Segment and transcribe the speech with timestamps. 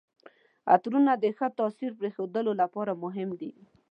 [0.73, 3.51] عطرونه د ښه تاثر پرېښودو لپاره مهم دي.